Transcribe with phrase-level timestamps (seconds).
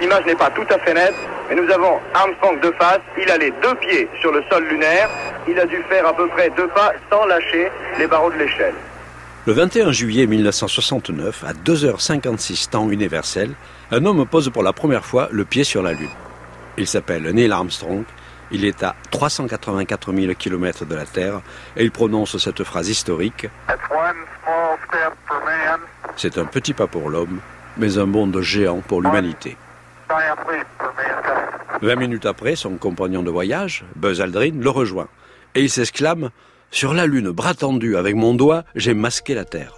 [0.00, 1.14] L'image n'est pas tout à fait nette,
[1.48, 3.00] mais nous avons Armstrong de face.
[3.20, 5.08] Il a les deux pieds sur le sol lunaire.
[5.48, 8.74] Il a dû faire à peu près deux pas sans lâcher les barreaux de l'échelle.
[9.46, 13.50] Le 21 juillet 1969, à 2h56 temps universel,
[13.90, 16.08] un homme pose pour la première fois le pied sur la Lune.
[16.76, 18.04] Il s'appelle Neil Armstrong,
[18.52, 21.40] il est à 384 000 km de la Terre
[21.76, 23.48] et il prononce cette phrase historique
[26.16, 27.40] C'est un petit pas pour l'homme,
[27.78, 29.56] mais un bond de géant pour l'humanité.
[31.80, 35.08] 20 minutes après, son compagnon de voyage, Buzz Aldrin, le rejoint
[35.54, 36.30] et il s'exclame
[36.70, 39.76] Sur la Lune, bras tendu, avec mon doigt, j'ai masqué la Terre.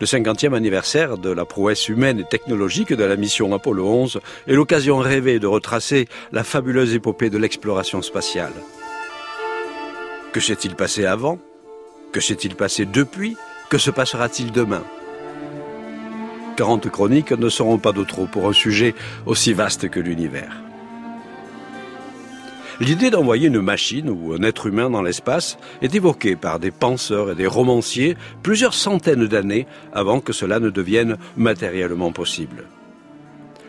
[0.00, 4.54] Le 50e anniversaire de la prouesse humaine et technologique de la mission Apollo 11 est
[4.54, 8.52] l'occasion rêvée de retracer la fabuleuse épopée de l'exploration spatiale.
[10.32, 11.38] Que s'est-il passé avant?
[12.12, 13.36] Que s'est-il passé depuis?
[13.68, 14.84] Que se passera-t-il demain
[16.56, 18.94] 40 chroniques ne seront pas de trop pour un sujet
[19.26, 20.56] aussi vaste que l'univers.
[22.78, 27.30] L'idée d'envoyer une machine ou un être humain dans l'espace est évoquée par des penseurs
[27.30, 32.64] et des romanciers plusieurs centaines d'années avant que cela ne devienne matériellement possible.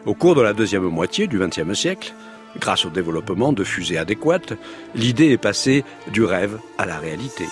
[0.05, 2.13] Au cours de la deuxième moitié du XXe siècle,
[2.59, 4.53] grâce au développement de fusées adéquates,
[4.93, 7.45] l'idée est passée du rêve à la réalité.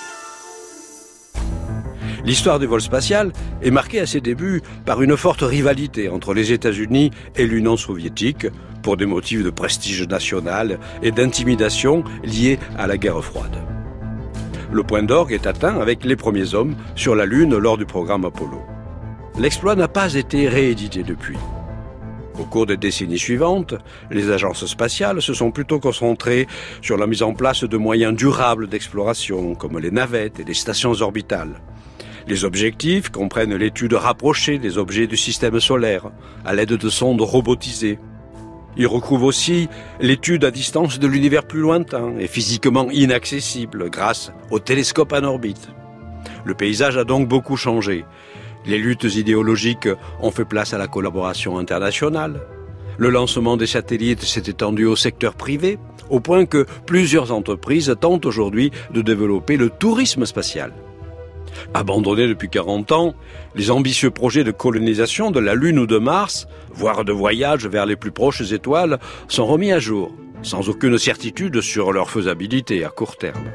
[2.25, 3.31] L'histoire du vol spatial
[3.61, 8.47] est marquée à ses débuts par une forte rivalité entre les États-Unis et l'Union soviétique
[8.81, 13.55] pour des motifs de prestige national et d'intimidation liés à la guerre froide.
[14.71, 18.25] Le point d'orgue est atteint avec les premiers hommes sur la Lune lors du programme
[18.25, 18.59] Apollo.
[19.37, 21.37] L'exploit n'a pas été réédité depuis.
[22.39, 23.75] Au cours des décennies suivantes,
[24.09, 26.47] les agences spatiales se sont plutôt concentrées
[26.81, 30.93] sur la mise en place de moyens durables d'exploration, comme les navettes et les stations
[31.01, 31.61] orbitales.
[32.27, 36.09] Les objectifs comprennent l'étude rapprochée des objets du système solaire,
[36.43, 37.99] à l'aide de sondes robotisées.
[38.77, 39.69] Ils recouvrent aussi
[40.01, 45.69] l'étude à distance de l'univers plus lointain et physiquement inaccessible grâce aux télescopes en orbite.
[46.45, 48.05] Le paysage a donc beaucoup changé.
[48.65, 49.89] Les luttes idéologiques
[50.19, 52.41] ont fait place à la collaboration internationale.
[52.97, 55.77] Le lancement des satellites s'est étendu au secteur privé,
[56.09, 60.71] au point que plusieurs entreprises tentent aujourd'hui de développer le tourisme spatial.
[61.75, 63.15] Abandonnés depuis 40 ans,
[63.53, 67.85] les ambitieux projets de colonisation de la Lune ou de Mars, voire de voyage vers
[67.85, 68.97] les plus proches étoiles,
[69.27, 73.51] sont remis à jour, sans aucune certitude sur leur faisabilité à court terme.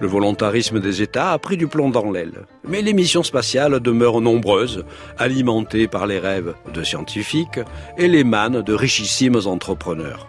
[0.00, 4.20] Le volontarisme des États a pris du plomb dans l'aile, mais les missions spatiales demeurent
[4.20, 4.84] nombreuses,
[5.16, 7.60] alimentées par les rêves de scientifiques
[7.98, 10.26] et les mannes de richissimes entrepreneurs.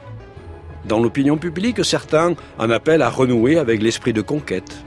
[0.86, 4.86] Dans l'opinion publique, certains en appellent à renouer avec l'esprit de conquête,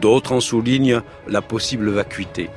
[0.00, 2.48] D'autres en soulignent la possible vacuité.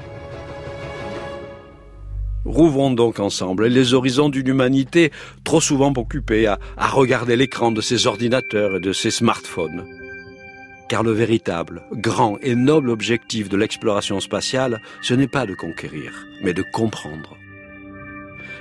[2.45, 5.11] Rouvrons donc ensemble les horizons d'une humanité
[5.45, 9.85] trop souvent occupée à, regarder l'écran de ses ordinateurs et de ses smartphones.
[10.89, 16.27] Car le véritable, grand et noble objectif de l'exploration spatiale, ce n'est pas de conquérir,
[16.43, 17.37] mais de comprendre.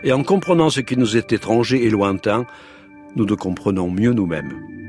[0.05, 2.47] Et en comprenant ce qui nous est étranger et lointain,
[3.17, 4.82] nous nous comprenons mieux nous-mêmes.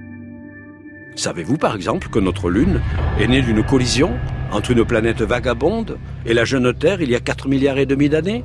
[1.16, 2.81] Savez-vous par exemple que notre Lune
[3.19, 4.13] est née d'une collision
[4.51, 8.09] entre une planète vagabonde et la jeune Terre il y a 4 milliards et demi
[8.09, 8.44] d'années?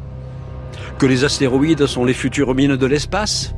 [0.99, 3.55] Que les astéroïdes sont les futures mines de l'espace?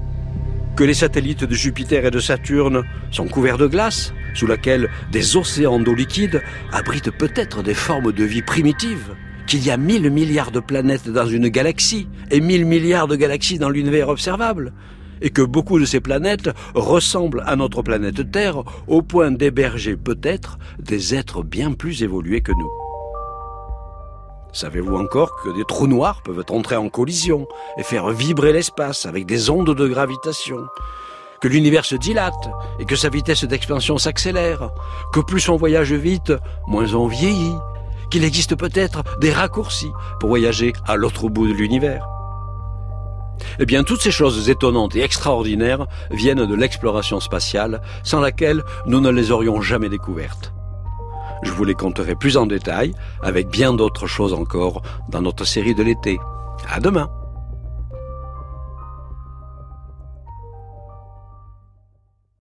[0.77, 5.37] Que les satellites de Jupiter et de Saturne sont couverts de glace sous laquelle des
[5.37, 9.15] océans d'eau liquide abritent peut-être des formes de vie primitives?
[9.47, 13.59] Qu'il y a 1000 milliards de planètes dans une galaxie et 1000 milliards de galaxies
[13.59, 14.73] dans l'univers observable?
[15.21, 20.59] Et que beaucoup de ces planètes ressemblent à notre planète Terre au point d'héberger peut-être
[20.79, 22.71] des êtres bien plus évolués que nous.
[24.53, 27.47] Savez-vous encore que des trous noirs peuvent entrer en collision
[27.79, 30.59] et faire vibrer l'espace avec des ondes de gravitation?
[31.41, 32.51] Que l'univers se dilate
[32.81, 34.71] et que sa vitesse d'expansion s'accélère,
[35.13, 36.33] que plus on voyage vite,
[36.67, 37.55] moins on vieillit,
[38.11, 42.10] qu'il existe peut-être des raccourcis pour voyager à l'autre bout de l'univers.
[43.59, 49.01] Eh bien, toutes ces choses étonnantes et extraordinaires viennent de l'exploration spatiale, sans laquelle nous
[49.01, 50.53] ne les aurions jamais découvertes.
[51.43, 55.75] Je vous les conterai plus en détail, avec bien d'autres choses encore, dans notre série
[55.75, 56.19] de l'été.
[56.69, 57.09] À demain!